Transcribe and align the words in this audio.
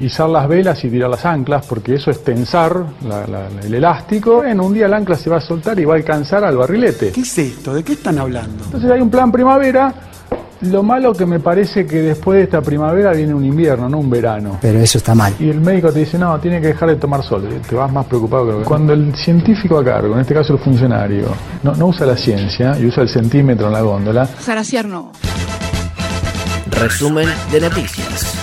Izar 0.00 0.28
las 0.30 0.48
velas 0.48 0.82
y 0.84 0.90
tirar 0.90 1.10
las 1.10 1.24
anclas, 1.26 1.66
porque 1.66 1.94
eso 1.94 2.10
es 2.10 2.22
tensar 2.22 2.76
la- 3.06 3.26
la- 3.26 3.48
el 3.64 3.74
elástico. 3.74 4.44
En 4.44 4.60
un 4.60 4.72
día 4.72 4.86
el 4.86 4.94
ancla 4.94 5.16
se 5.16 5.28
va 5.30 5.38
a 5.38 5.40
soltar 5.40 5.78
y 5.80 5.84
va 5.84 5.94
a 5.94 5.96
alcanzar 5.96 6.44
al 6.44 6.56
barrilete. 6.56 7.10
¿Qué 7.12 7.20
es 7.22 7.38
esto? 7.38 7.74
¿De 7.74 7.82
qué 7.82 7.94
están 7.94 8.18
hablando? 8.18 8.64
Entonces 8.64 8.90
hay 8.90 9.00
un 9.00 9.10
plan 9.10 9.30
primavera. 9.32 9.92
Lo 10.62 10.82
malo 10.82 11.14
que 11.14 11.24
me 11.24 11.40
parece 11.40 11.86
que 11.86 12.02
después 12.02 12.36
de 12.36 12.42
esta 12.44 12.60
primavera 12.60 13.12
viene 13.12 13.32
un 13.32 13.44
invierno, 13.46 13.88
no 13.88 13.96
un 13.98 14.10
verano. 14.10 14.58
Pero 14.60 14.78
eso 14.78 14.98
está 14.98 15.14
mal. 15.14 15.32
Y 15.40 15.48
el 15.48 15.58
médico 15.58 15.90
te 15.90 16.00
dice, 16.00 16.18
no, 16.18 16.38
tiene 16.38 16.60
que 16.60 16.66
dejar 16.68 16.90
de 16.90 16.96
tomar 16.96 17.22
sol. 17.22 17.48
Te 17.66 17.74
vas 17.74 17.90
más 17.90 18.04
preocupado 18.04 18.58
que 18.58 18.64
Cuando 18.64 18.92
el 18.92 19.14
científico 19.16 19.78
a 19.78 19.84
cargo, 19.84 20.12
en 20.14 20.20
este 20.20 20.34
caso 20.34 20.52
el 20.52 20.58
funcionario, 20.58 21.28
no, 21.62 21.74
no 21.74 21.86
usa 21.86 22.04
la 22.06 22.16
ciencia 22.16 22.78
y 22.78 22.84
usa 22.84 23.02
el 23.04 23.08
centímetro 23.08 23.68
en 23.68 23.72
la 23.72 23.80
góndola, 23.80 24.26
Zaraciar 24.26 24.84
no. 24.84 25.12
Resumen 26.70 27.28
de 27.50 27.60
noticias. 27.60 28.34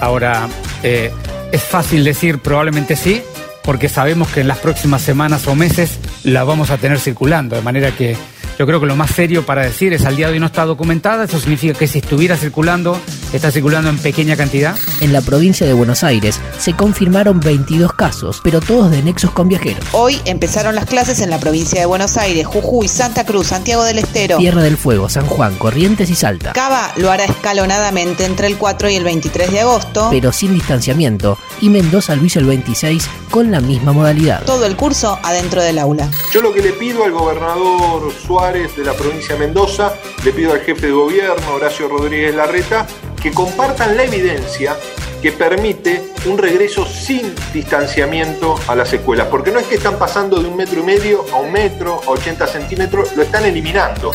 Ahora, 0.00 0.48
eh, 0.82 1.12
es 1.52 1.62
fácil 1.62 2.04
decir 2.04 2.38
probablemente 2.38 2.96
sí, 2.96 3.22
porque 3.62 3.88
sabemos 3.88 4.28
que 4.28 4.40
en 4.40 4.48
las 4.48 4.58
próximas 4.58 5.02
semanas 5.02 5.46
o 5.46 5.54
meses 5.54 5.98
la 6.24 6.44
vamos 6.44 6.70
a 6.70 6.78
tener 6.78 6.98
circulando. 6.98 7.56
De 7.56 7.62
manera 7.62 7.90
que 7.92 8.16
yo 8.60 8.66
creo 8.66 8.78
que 8.78 8.84
lo 8.84 8.94
más 8.94 9.12
serio 9.12 9.46
para 9.46 9.62
decir 9.62 9.94
es 9.94 10.04
al 10.04 10.16
día 10.16 10.26
de 10.26 10.34
hoy 10.34 10.38
no 10.38 10.44
está 10.44 10.66
documentada. 10.66 11.24
Eso 11.24 11.40
significa 11.40 11.72
que 11.72 11.86
si 11.86 12.00
estuviera 12.00 12.36
circulando, 12.36 13.00
está 13.32 13.50
circulando 13.50 13.88
en 13.88 13.96
pequeña 13.96 14.36
cantidad. 14.36 14.76
En 15.00 15.14
la 15.14 15.22
provincia 15.22 15.66
de 15.66 15.72
Buenos 15.72 16.04
Aires 16.04 16.38
se 16.58 16.74
confirmaron 16.74 17.40
22 17.40 17.94
casos, 17.94 18.42
pero 18.44 18.60
todos 18.60 18.90
de 18.90 19.02
nexos 19.02 19.30
con 19.30 19.48
viajeros. 19.48 19.82
Hoy 19.92 20.20
empezaron 20.26 20.74
las 20.74 20.84
clases 20.84 21.22
en 21.22 21.30
la 21.30 21.40
provincia 21.40 21.80
de 21.80 21.86
Buenos 21.86 22.18
Aires, 22.18 22.46
Jujuy, 22.46 22.86
Santa 22.86 23.24
Cruz, 23.24 23.46
Santiago 23.46 23.82
del 23.82 23.96
Estero. 23.96 24.36
Tierra 24.36 24.62
del 24.62 24.76
Fuego, 24.76 25.08
San 25.08 25.24
Juan, 25.24 25.56
Corrientes 25.56 26.10
y 26.10 26.14
Salta. 26.14 26.52
Cava 26.52 26.92
lo 26.98 27.10
hará 27.10 27.24
escalonadamente 27.24 28.26
entre 28.26 28.46
el 28.46 28.58
4 28.58 28.90
y 28.90 28.96
el 28.96 29.04
23 29.04 29.52
de 29.52 29.60
agosto. 29.60 30.08
Pero 30.10 30.32
sin 30.32 30.52
distanciamiento. 30.52 31.38
Y 31.62 31.70
Mendoza 31.70 32.14
lo 32.14 32.26
hizo 32.26 32.38
el 32.38 32.44
26 32.44 33.08
con 33.30 33.50
la 33.50 33.60
misma 33.60 33.92
modalidad. 33.92 34.44
Todo 34.44 34.66
el 34.66 34.76
curso 34.76 35.18
adentro 35.22 35.62
del 35.62 35.78
aula. 35.78 36.10
Yo 36.32 36.42
lo 36.42 36.52
que 36.52 36.60
le 36.60 36.72
pido 36.72 37.04
al 37.04 37.12
gobernador 37.12 38.12
Suárez 38.12 38.76
de 38.76 38.84
la 38.84 38.92
provincia 38.94 39.34
de 39.34 39.46
Mendoza, 39.46 39.94
le 40.24 40.32
pido 40.32 40.52
al 40.52 40.60
jefe 40.60 40.86
de 40.86 40.92
gobierno, 40.92 41.54
Horacio 41.54 41.88
Rodríguez 41.88 42.34
Larreta, 42.34 42.86
que 43.22 43.30
compartan 43.32 43.96
la 43.96 44.04
evidencia 44.04 44.76
que 45.22 45.32
permite 45.32 46.02
un 46.26 46.38
regreso 46.38 46.86
sin 46.86 47.34
distanciamiento 47.52 48.58
a 48.66 48.74
las 48.74 48.92
escuelas. 48.92 49.28
Porque 49.28 49.50
no 49.50 49.58
es 49.58 49.66
que 49.66 49.74
están 49.74 49.98
pasando 49.98 50.40
de 50.40 50.48
un 50.48 50.56
metro 50.56 50.80
y 50.80 50.82
medio 50.82 51.24
a 51.32 51.36
un 51.36 51.52
metro, 51.52 52.00
a 52.06 52.10
80 52.10 52.46
centímetros, 52.46 53.14
lo 53.14 53.22
están 53.22 53.44
eliminando. 53.44 54.12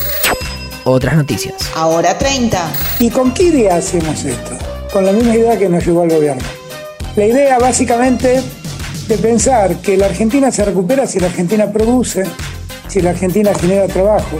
Otras 0.84 1.16
noticias. 1.16 1.56
Ahora 1.76 2.18
30. 2.18 2.72
¿Y 3.00 3.10
con 3.10 3.34
qué 3.34 3.44
idea 3.44 3.76
hacemos 3.76 4.24
esto? 4.24 4.58
Con 4.92 5.06
la 5.06 5.12
misma 5.12 5.36
idea 5.36 5.58
que 5.58 5.70
nos 5.70 5.86
llevó 5.86 6.02
al 6.02 6.10
gobierno. 6.10 6.44
La 7.16 7.26
idea 7.26 7.58
básicamente 7.60 8.44
de 9.08 9.18
pensar 9.18 9.76
que 9.78 9.98
la 9.98 10.08
Argentina 10.08 10.52
se 10.52 10.66
recupera 10.66 11.06
si 11.06 11.20
la 11.20 11.28
Argentina 11.28 11.72
produce, 11.72 12.24
si 12.88 13.02
la 13.02 13.12
Argentina 13.12 13.54
genera 13.54 13.88
trabajo 13.88 14.38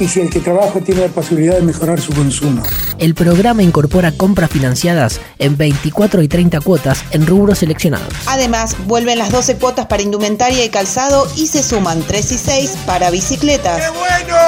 y 0.00 0.08
si 0.08 0.20
el 0.20 0.30
que 0.30 0.40
trabaja 0.40 0.80
tiene 0.80 1.02
la 1.02 1.08
posibilidad 1.08 1.56
de 1.56 1.62
mejorar 1.62 2.00
su 2.00 2.12
consumo. 2.12 2.62
El 2.98 3.14
programa 3.14 3.62
incorpora 3.62 4.12
compras 4.12 4.50
financiadas 4.50 5.20
en 5.38 5.56
24 5.56 6.22
y 6.22 6.28
30 6.28 6.60
cuotas 6.60 7.04
en 7.10 7.26
rubros 7.26 7.58
seleccionados. 7.58 8.12
Además, 8.26 8.76
vuelven 8.86 9.18
las 9.18 9.30
12 9.30 9.56
cuotas 9.56 9.86
para 9.86 10.02
indumentaria 10.02 10.64
y 10.64 10.68
calzado 10.68 11.26
y 11.36 11.46
se 11.46 11.62
suman 11.62 12.02
3 12.02 12.32
y 12.32 12.38
6 12.38 12.76
para 12.86 13.10
bicicletas. 13.10 13.92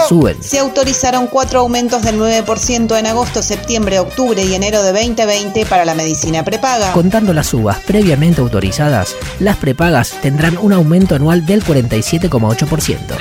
Suben. 0.08 0.42
Se 0.42 0.58
autorizaron 0.58 1.26
cuatro 1.26 1.60
aumentos 1.60 2.02
del 2.02 2.18
9% 2.18 2.98
en 2.98 3.06
agosto, 3.06 3.42
septiembre, 3.42 3.98
octubre 3.98 4.42
y 4.42 4.54
enero 4.54 4.82
de 4.82 4.92
2020 4.92 5.66
para 5.66 5.84
la 5.84 5.94
medicina 5.94 6.44
prepaga. 6.44 6.92
Contando 6.92 7.32
las 7.32 7.48
subas 7.48 7.78
previamente 7.86 8.40
autorizadas, 8.40 9.14
las 9.38 9.56
prepagas 9.56 10.12
tendrán 10.22 10.58
un 10.58 10.72
aumento 10.72 11.14
anual 11.14 11.46
del 11.46 11.64
47,8%. 11.64 13.16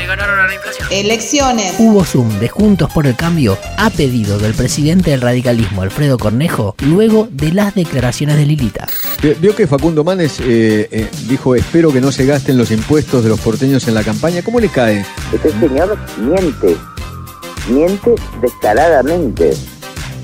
Elecciones. 0.91 1.75
Hubo 1.77 2.03
Zoom 2.19 2.39
de 2.39 2.49
Juntos 2.49 2.91
por 2.93 3.07
el 3.07 3.15
Cambio 3.15 3.57
a 3.77 3.89
pedido 3.89 4.37
del 4.39 4.53
presidente 4.53 5.11
del 5.11 5.21
radicalismo, 5.21 5.83
Alfredo 5.83 6.17
Cornejo, 6.17 6.75
luego 6.85 7.29
de 7.31 7.53
las 7.53 7.75
declaraciones 7.75 8.35
de 8.35 8.45
Lilita. 8.45 8.87
Vio- 9.21 9.35
Vio 9.39 9.55
que 9.55 9.67
Facundo 9.67 10.03
Manes 10.03 10.41
eh, 10.41 10.89
eh, 10.91 11.07
dijo, 11.29 11.55
espero 11.55 11.93
que 11.93 12.01
no 12.01 12.11
se 12.11 12.25
gasten 12.25 12.57
los 12.57 12.71
impuestos 12.71 13.23
de 13.23 13.29
los 13.29 13.39
porteños 13.39 13.87
en 13.87 13.93
la 13.93 14.03
campaña. 14.03 14.41
¿Cómo 14.41 14.59
le 14.59 14.67
cae? 14.67 15.05
Este 15.33 15.49
señor 15.61 15.97
miente, 16.17 16.75
miente 17.69 18.13
descaradamente. 18.41 19.51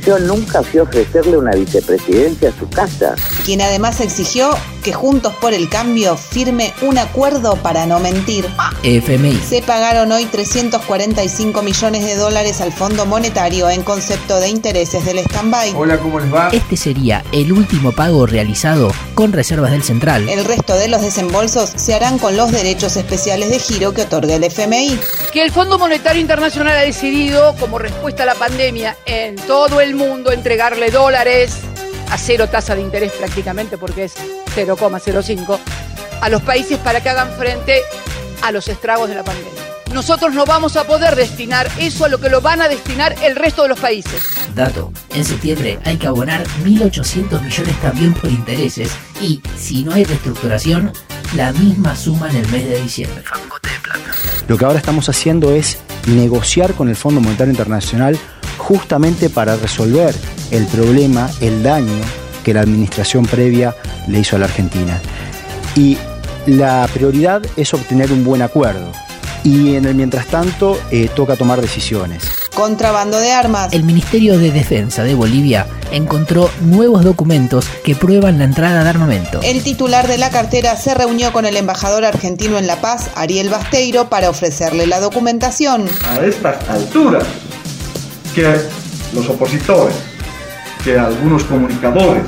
Yo 0.05 0.19
nunca 0.19 0.61
fui 0.63 0.81
a 0.81 0.83
ofrecerle 0.83 1.37
una 1.37 1.51
vicepresidencia 1.51 2.49
a 2.49 2.59
su 2.59 2.67
casa. 2.69 3.15
Quien 3.45 3.61
además 3.61 4.01
exigió 4.01 4.57
que 4.83 4.91
Juntos 4.91 5.35
por 5.35 5.53
el 5.53 5.69
Cambio 5.69 6.17
firme 6.17 6.73
un 6.81 6.97
acuerdo 6.97 7.57
para 7.57 7.85
no 7.85 7.99
mentir. 7.99 8.43
FMI. 8.81 9.35
Se 9.35 9.61
pagaron 9.61 10.11
hoy 10.11 10.25
345 10.25 11.61
millones 11.61 12.05
de 12.05 12.15
dólares 12.15 12.59
al 12.59 12.71
Fondo 12.71 13.05
Monetario 13.05 13.69
en 13.69 13.83
concepto 13.83 14.39
de 14.39 14.49
intereses 14.49 15.05
del 15.05 15.19
stand-by. 15.19 15.75
Hola, 15.75 15.99
¿cómo 15.99 16.19
les 16.19 16.33
va? 16.33 16.49
Este 16.53 16.75
sería 16.75 17.23
el 17.33 17.51
último 17.51 17.91
pago 17.91 18.25
realizado 18.25 18.91
con 19.13 19.31
reservas 19.31 19.69
del 19.69 19.83
central. 19.83 20.27
El 20.27 20.43
resto 20.43 20.75
de 20.75 20.87
los 20.87 21.03
desembolsos 21.03 21.69
se 21.75 21.93
harán 21.93 22.17
con 22.17 22.35
los 22.35 22.51
derechos 22.51 22.97
especiales 22.97 23.51
de 23.51 23.59
giro 23.59 23.93
que 23.93 24.01
otorga 24.01 24.33
el 24.33 24.43
FMI. 24.43 24.99
Que 25.31 25.43
el 25.43 25.51
Fondo 25.51 25.77
Monetario 25.77 26.19
Internacional 26.19 26.79
ha 26.79 26.81
decidido, 26.81 27.55
como 27.59 27.77
respuesta 27.77 28.23
a 28.23 28.25
la 28.25 28.33
pandemia, 28.33 28.97
en 29.05 29.35
todo 29.35 29.81
el 29.81 29.93
mundo 29.93 30.31
entregarle 30.31 30.89
dólares 30.89 31.59
a 32.09 32.17
cero 32.17 32.47
tasa 32.49 32.75
de 32.75 32.81
interés 32.81 33.11
prácticamente, 33.13 33.77
porque 33.77 34.05
es 34.05 34.15
0,05, 34.55 35.59
a 36.21 36.29
los 36.29 36.41
países 36.41 36.77
para 36.79 37.01
que 37.01 37.09
hagan 37.09 37.31
frente 37.37 37.81
a 38.41 38.51
los 38.51 38.67
estragos 38.67 39.09
de 39.09 39.15
la 39.15 39.23
pandemia. 39.23 39.51
Nosotros 39.93 40.33
no 40.33 40.45
vamos 40.45 40.75
a 40.75 40.83
poder 40.83 41.15
destinar 41.15 41.69
eso 41.79 42.05
a 42.05 42.09
lo 42.09 42.19
que 42.19 42.29
lo 42.29 42.41
van 42.41 42.61
a 42.61 42.67
destinar 42.67 43.15
el 43.23 43.35
resto 43.35 43.63
de 43.63 43.69
los 43.69 43.79
países. 43.79 44.23
Dato, 44.53 44.91
en 45.13 45.23
septiembre 45.23 45.79
hay 45.85 45.97
que 45.97 46.07
abonar 46.07 46.45
1.800 46.65 47.41
millones 47.41 47.81
también 47.81 48.13
por 48.13 48.29
intereses 48.29 48.91
y, 49.21 49.41
si 49.57 49.83
no 49.83 49.93
hay 49.93 50.03
reestructuración, 50.03 50.91
la 51.35 51.53
misma 51.53 51.95
suma 51.95 52.29
en 52.29 52.37
el 52.37 52.47
mes 52.49 52.67
de 52.67 52.81
diciembre. 52.81 53.23
Lo 54.47 54.57
que 54.57 54.65
ahora 54.65 54.79
estamos 54.79 55.07
haciendo 55.07 55.53
es 55.53 55.77
negociar 56.07 56.73
con 56.73 56.89
el 56.89 56.95
Fondo 56.95 57.21
Monetario 57.21 57.51
Internacional 57.51 58.17
justamente 58.57 59.29
para 59.29 59.55
resolver 59.55 60.13
el 60.51 60.65
problema, 60.67 61.29
el 61.41 61.63
daño 61.63 62.01
que 62.43 62.53
la 62.53 62.61
administración 62.61 63.25
previa 63.25 63.75
le 64.07 64.19
hizo 64.19 64.35
a 64.35 64.39
la 64.39 64.45
Argentina. 64.45 65.01
Y 65.75 65.97
la 66.45 66.87
prioridad 66.93 67.41
es 67.57 67.73
obtener 67.73 68.11
un 68.11 68.23
buen 68.23 68.41
acuerdo. 68.41 68.91
Y 69.43 69.75
en 69.75 69.85
el 69.85 69.95
mientras 69.95 70.27
tanto 70.27 70.79
eh, 70.91 71.09
toca 71.15 71.35
tomar 71.35 71.61
decisiones. 71.61 72.23
contrabando 72.53 73.19
de 73.19 73.31
armas. 73.31 73.73
El 73.73 73.83
Ministerio 73.83 74.37
de 74.39 74.51
Defensa 74.51 75.03
de 75.03 75.13
Bolivia 75.13 75.67
encontró 75.91 76.49
nuevos 76.61 77.03
documentos 77.03 77.67
que 77.83 77.95
prueban 77.95 78.37
la 78.37 78.45
entrada 78.45 78.83
de 78.83 78.89
armamento. 78.89 79.41
El 79.43 79.61
titular 79.61 80.07
de 80.07 80.17
la 80.17 80.29
cartera 80.29 80.77
se 80.77 80.93
reunió 80.93 81.33
con 81.33 81.45
el 81.45 81.57
embajador 81.57 82.05
argentino 82.05 82.57
en 82.57 82.65
La 82.65 82.77
Paz, 82.77 83.09
Ariel 83.15 83.49
Basteiro, 83.49 84.09
para 84.09 84.29
ofrecerle 84.29 84.87
la 84.87 84.99
documentación. 84.99 85.85
A 86.07 86.25
estas 86.25 86.67
alturas, 86.69 87.25
que 88.33 88.55
los 89.13 89.27
opositores, 89.29 89.95
que 90.85 90.97
algunos 90.99 91.43
comunicadores, 91.45 92.23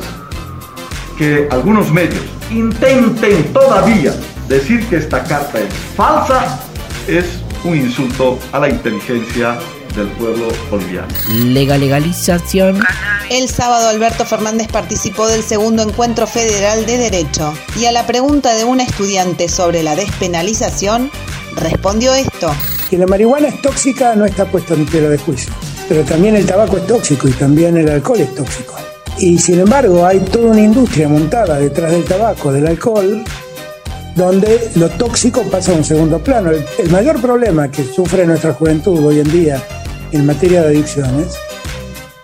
que 1.16 1.48
algunos 1.52 1.92
medios 1.92 2.24
intenten 2.50 3.54
todavía 3.54 4.14
decir 4.50 4.84
que 4.90 4.98
esta 4.98 5.24
carta 5.24 5.60
es 5.60 5.72
falsa, 5.96 6.60
es 7.08 7.26
un 7.64 7.78
insulto 7.78 8.40
a 8.52 8.60
la 8.60 8.70
inteligencia 8.70 9.60
del 9.96 10.08
pueblo 10.10 10.48
boliviano. 10.72 11.08
Lega 11.30 11.78
legalización. 11.78 12.84
El 13.30 13.48
sábado 13.48 13.90
Alberto 13.90 14.26
Fernández 14.26 14.68
participó 14.70 15.28
del 15.28 15.44
segundo 15.44 15.84
encuentro 15.84 16.26
federal 16.26 16.86
de 16.88 16.98
Derecho 16.98 17.54
y 17.80 17.86
a 17.86 17.92
la 17.92 18.08
pregunta 18.08 18.56
de 18.56 18.64
una 18.64 18.84
estudiante 18.84 19.50
sobre 19.50 19.84
la 19.84 19.96
despenalización, 19.96 21.12
respondió 21.56 22.14
esto. 22.16 22.56
Que 22.90 22.98
la 22.98 23.06
marihuana 23.06 23.50
es 23.50 23.62
tóxica 23.62 24.16
no 24.16 24.26
está 24.26 24.46
puesto 24.46 24.74
en 24.74 24.86
tela 24.86 25.10
de 25.10 25.18
juicio, 25.18 25.54
pero 25.88 26.04
también 26.04 26.36
el 26.36 26.46
tabaco 26.46 26.78
es 26.78 26.88
tóxico 26.88 27.28
y 27.28 27.32
también 27.32 27.78
el 27.78 27.90
alcohol 27.90 28.20
es 28.20 28.34
tóxico. 28.36 28.76
Y 29.20 29.38
sin 29.40 29.60
embargo 29.60 30.06
hay 30.06 30.20
toda 30.20 30.52
una 30.52 30.62
industria 30.62 31.08
montada 31.08 31.60
detrás 31.60 31.92
del 31.92 32.04
tabaco, 32.04 32.52
del 32.52 32.68
alcohol, 32.68 33.24
donde 34.16 34.70
lo 34.76 34.90
tóxico 34.90 35.44
pasa 35.44 35.72
a 35.72 35.76
un 35.76 35.84
segundo 35.84 36.20
plano. 36.20 36.52
El, 36.52 36.90
mayor 36.90 37.22
problema 37.22 37.72
que 37.72 37.84
sufre 37.84 38.26
nuestra 38.26 38.54
juventud 38.54 39.04
hoy 39.06 39.20
en 39.20 39.32
día 39.32 39.64
en 40.12 40.26
materia 40.26 40.62
de 40.62 40.68
adicciones 40.68 41.36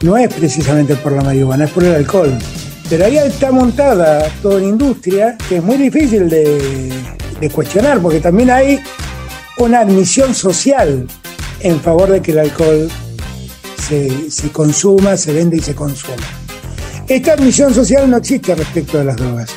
no 0.01 0.17
es 0.17 0.31
precisamente 0.33 0.95
por 0.95 1.13
la 1.13 1.21
marihuana, 1.21 1.65
es 1.65 1.71
por 1.71 1.83
el 1.83 1.95
alcohol. 1.95 2.37
Pero 2.89 3.05
ahí 3.05 3.17
está 3.17 3.51
montada 3.51 4.27
toda 4.41 4.57
una 4.57 4.67
industria 4.67 5.37
que 5.47 5.57
es 5.57 5.63
muy 5.63 5.77
difícil 5.77 6.29
de, 6.29 6.91
de 7.39 7.49
cuestionar, 7.49 7.99
porque 8.01 8.19
también 8.19 8.51
hay 8.51 8.79
una 9.57 9.79
admisión 9.79 10.35
social 10.35 11.07
en 11.61 11.79
favor 11.79 12.11
de 12.11 12.21
que 12.21 12.31
el 12.31 12.39
alcohol 12.39 12.89
se, 13.87 14.31
se 14.31 14.49
consuma, 14.49 15.17
se 15.17 15.33
vende 15.33 15.57
y 15.57 15.61
se 15.61 15.75
consuma. 15.75 16.15
Esta 17.07 17.33
admisión 17.33 17.73
social 17.73 18.09
no 18.09 18.17
existe 18.17 18.55
respecto 18.55 18.97
de 18.97 19.05
las 19.05 19.17
drogas. 19.17 19.49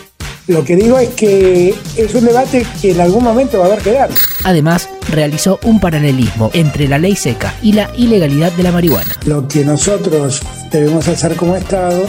Lo 0.49 0.65
que 0.65 0.77
digo 0.77 0.99
es 0.99 1.09
que 1.11 1.75
es 1.97 2.15
un 2.15 2.25
debate 2.25 2.65
que 2.81 2.93
en 2.93 3.01
algún 3.01 3.25
momento 3.25 3.59
va 3.59 3.65
a 3.65 3.69
haber 3.69 3.81
que 3.81 3.93
dar. 3.93 4.11
Además, 4.45 4.89
realizó 5.11 5.59
un 5.65 5.81
paralelismo 5.81 6.51
entre 6.55 6.87
la 6.87 6.99
ley 6.99 7.17
seca 7.17 7.53
y 7.63 7.73
la 7.73 7.91
ilegalidad 7.97 8.53
de 8.53 8.63
la 8.63 8.71
marihuana. 8.71 9.17
Lo 9.25 9.49
que 9.49 9.65
nosotros 9.65 10.41
debemos 10.71 11.09
hacer 11.09 11.35
como 11.35 11.57
Estado 11.57 12.07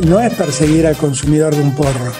no 0.00 0.18
es 0.18 0.32
perseguir 0.32 0.86
al 0.86 0.96
consumidor 0.96 1.54
de 1.54 1.60
un 1.60 1.74
porro, 1.74 2.12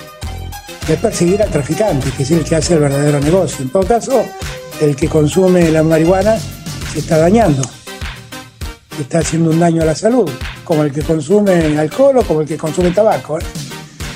es 0.87 0.97
perseguir 0.99 1.43
al 1.43 1.51
traficante, 1.51 2.11
que 2.15 2.25
es 2.25 2.31
el 2.31 2.45
que 2.45 2.57
hace 2.57 2.75
el 2.75 2.81
verdadero 2.81 3.19
negocio. 3.21 3.63
En 3.63 3.71
todo 3.71 3.85
caso, 3.85 4.25
el 4.83 4.97
que 4.97 5.09
consume 5.09 5.71
la 5.71 5.83
marihuana 5.83 6.37
se 6.93 6.99
está 6.99 7.17
dañando, 7.17 7.63
está 9.03 9.19
haciendo 9.19 9.51
un 9.51 9.61
daño 9.61 9.83
a 9.83 9.87
la 9.87 9.95
salud, 9.95 10.31
como 10.65 10.83
el 10.85 10.93
que 10.93 11.03
consume 11.03 11.79
alcohol 11.79 12.19
o 12.19 12.23
como 12.23 12.41
el 12.43 12.49
que 12.49 12.57
consume 12.57 12.91
tabaco. 12.91 13.39
¿eh? 13.39 13.43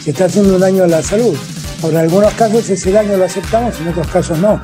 se 0.03 0.11
está 0.11 0.25
haciendo 0.25 0.55
un 0.55 0.61
daño 0.61 0.85
a 0.85 0.87
la 0.89 1.03
salud. 1.03 1.37
Ahora, 1.83 2.01
en 2.01 2.05
algunos 2.07 2.33
casos 2.35 2.69
ese 2.69 2.91
daño 2.91 3.17
lo 3.17 3.25
aceptamos, 3.25 3.79
en 3.81 3.89
otros 3.89 4.07
casos 4.09 4.39
no. 4.39 4.61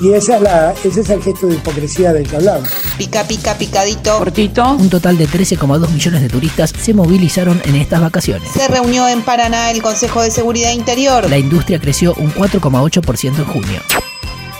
Y 0.00 0.12
esa 0.12 0.36
es 0.36 0.42
la, 0.42 0.74
ese 0.84 1.00
es 1.00 1.10
el 1.10 1.22
gesto 1.22 1.46
de 1.46 1.54
hipocresía 1.54 2.12
del 2.12 2.28
que 2.28 2.36
hablamos. 2.36 2.68
Pica, 2.98 3.24
pica, 3.24 3.56
picadito. 3.56 4.18
Cortito. 4.18 4.72
Un 4.72 4.90
total 4.90 5.16
de 5.16 5.28
13,2 5.28 5.88
millones 5.90 6.20
de 6.22 6.28
turistas 6.28 6.72
se 6.76 6.94
movilizaron 6.94 7.60
en 7.64 7.76
estas 7.76 8.00
vacaciones. 8.00 8.50
Se 8.50 8.66
reunió 8.68 9.06
en 9.08 9.22
Paraná 9.22 9.70
el 9.70 9.82
Consejo 9.82 10.22
de 10.22 10.30
Seguridad 10.30 10.72
Interior. 10.72 11.28
La 11.30 11.38
industria 11.38 11.78
creció 11.78 12.14
un 12.14 12.32
4,8% 12.32 13.36
en 13.36 13.44
junio. 13.44 13.80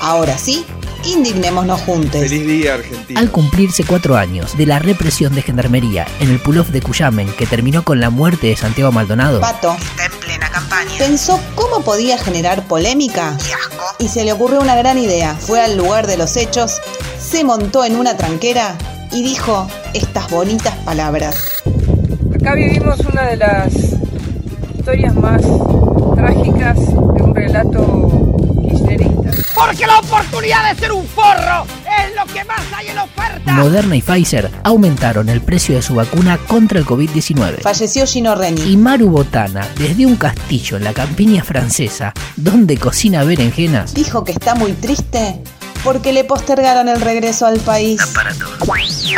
Ahora 0.01 0.39
sí, 0.39 0.65
indignémonos 1.07 1.81
juntos. 1.83 2.21
Feliz 2.21 2.47
día, 2.47 2.75
Argentina. 2.75 3.21
Al 3.21 3.31
cumplirse 3.31 3.85
cuatro 3.85 4.17
años 4.17 4.57
de 4.57 4.67
la 4.67 4.79
represión 4.79 5.35
de 5.35 5.43
Gendarmería 5.43 6.07
en 6.21 6.31
el 6.31 6.41
pull-off 6.41 6.71
de 6.71 6.81
Cuyamen 6.81 7.29
que 7.37 7.47
terminó 7.47 7.85
con 7.85 8.01
la 8.01 8.11
muerte 8.11 8.49
de 8.49 8.57
Santiago 8.57 8.93
Maldonado, 8.93 9.41
Pato 9.41 9.77
está 9.81 10.07
en 10.07 10.13
plena 10.21 10.51
campaña. 10.51 10.93
Pensó 10.99 11.41
cómo 11.55 11.83
podía 11.85 12.19
generar 12.19 12.67
polémica 12.67 13.37
y 13.99 14.09
se 14.09 14.25
le 14.25 14.33
ocurrió 14.33 14.61
una 14.61 14.77
gran 14.77 14.99
idea. 14.99 15.35
Fue 15.35 15.61
al 15.61 15.77
lugar 15.77 16.07
de 16.07 16.17
los 16.17 16.37
hechos, 16.37 16.81
se 17.19 17.45
montó 17.45 17.85
en 17.85 17.97
una 17.97 18.17
tranquera 18.17 18.77
y 19.13 19.23
dijo 19.23 19.69
estas 19.93 20.31
bonitas 20.31 20.75
palabras. 20.79 21.37
Acá 22.35 22.55
vivimos 22.55 22.99
una 23.01 23.23
de 23.23 23.37
las 23.37 23.73
historias 24.77 25.15
más 25.15 25.43
trágicas 26.17 26.77
de 26.77 27.23
un 27.23 27.35
relato. 27.35 28.14
Porque 29.55 29.87
la 29.87 29.99
oportunidad 29.99 30.73
de 30.73 30.81
ser 30.81 30.93
un 30.93 31.07
forro 31.07 31.67
es 31.85 32.15
lo 32.17 32.33
que 32.33 32.45
más 32.45 32.61
hay 32.75 32.89
en 32.89 32.99
oferta. 32.99 33.53
Moderna 33.53 33.97
y 33.97 34.03
Pfizer 34.03 34.51
aumentaron 34.65 35.29
el 35.29 35.41
precio 35.41 35.77
de 35.77 35.83
su 35.83 35.95
vacuna 35.95 36.39
contra 36.39 36.79
el 36.79 36.87
COVID-19. 36.87 37.63
Falleció 37.63 38.07
Gino 38.07 38.35
Reni. 38.35 38.63
Y 38.63 38.77
Maru 38.77 39.11
Botana, 39.11 39.67
desde 39.77 40.07
un 40.07 40.17
castillo 40.17 40.77
en 40.77 40.85
la 40.85 40.93
campiña 40.93 41.45
francesa, 41.45 42.13
donde 42.37 42.77
cocina 42.79 43.23
berenjenas, 43.25 43.95
dijo 43.95 44.25
que 44.25 44.33
está 44.33 44.55
muy 44.55 44.73
triste 44.73 45.41
porque 45.85 46.13
le 46.13 46.25
postergaron 46.25 46.89
el 46.89 47.01
regreso 47.01 47.47
al 47.47 47.61
país. 47.61 48.01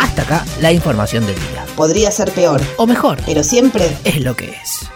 Hasta 0.00 0.22
acá 0.22 0.44
la 0.60 0.72
información 0.72 1.24
del 1.24 1.36
día. 1.36 1.64
Podría 1.76 2.10
ser 2.10 2.32
peor. 2.32 2.60
O 2.76 2.86
mejor. 2.86 3.20
Pero 3.24 3.44
siempre 3.44 3.96
es 4.04 4.20
lo 4.20 4.34
que 4.34 4.50
es. 4.50 4.90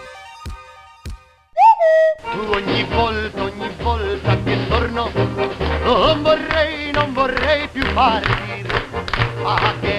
Maharani 8.01 9.90